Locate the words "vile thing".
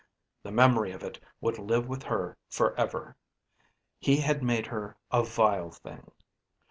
5.23-6.09